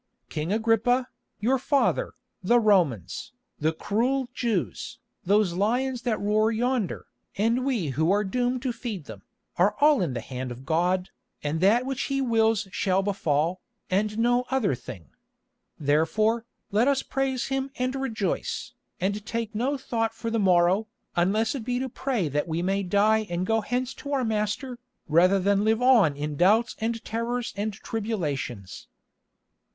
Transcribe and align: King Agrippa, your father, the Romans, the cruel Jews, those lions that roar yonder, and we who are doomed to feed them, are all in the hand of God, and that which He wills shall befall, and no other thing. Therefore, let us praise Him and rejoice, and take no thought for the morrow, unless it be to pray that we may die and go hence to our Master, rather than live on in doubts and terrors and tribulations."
King 0.29 0.51
Agrippa, 0.51 1.09
your 1.39 1.59
father, 1.59 2.13
the 2.41 2.59
Romans, 2.59 3.33
the 3.59 3.71
cruel 3.71 4.29
Jews, 4.33 4.97
those 5.25 5.53
lions 5.53 6.01
that 6.01 6.19
roar 6.19 6.51
yonder, 6.51 7.05
and 7.37 7.63
we 7.63 7.89
who 7.89 8.09
are 8.09 8.23
doomed 8.23 8.63
to 8.63 8.71
feed 8.73 9.03
them, 9.05 9.21
are 9.57 9.75
all 9.79 10.01
in 10.01 10.13
the 10.15 10.21
hand 10.21 10.49
of 10.51 10.65
God, 10.65 11.11
and 11.43 11.61
that 11.61 11.85
which 11.85 12.01
He 12.09 12.19
wills 12.19 12.67
shall 12.71 13.03
befall, 13.03 13.61
and 13.91 14.17
no 14.17 14.45
other 14.49 14.73
thing. 14.73 15.09
Therefore, 15.79 16.45
let 16.71 16.87
us 16.87 17.03
praise 17.03 17.49
Him 17.49 17.69
and 17.77 17.93
rejoice, 17.93 18.73
and 18.99 19.23
take 19.23 19.53
no 19.53 19.77
thought 19.77 20.15
for 20.15 20.31
the 20.31 20.39
morrow, 20.39 20.87
unless 21.15 21.53
it 21.53 21.63
be 21.63 21.77
to 21.77 21.87
pray 21.87 22.27
that 22.27 22.47
we 22.47 22.63
may 22.63 22.81
die 22.81 23.27
and 23.29 23.45
go 23.45 23.61
hence 23.61 23.93
to 23.93 24.13
our 24.13 24.25
Master, 24.25 24.79
rather 25.07 25.39
than 25.39 25.63
live 25.63 25.83
on 25.83 26.15
in 26.17 26.37
doubts 26.37 26.75
and 26.79 27.03
terrors 27.05 27.53
and 27.55 27.73
tribulations." 27.75 28.87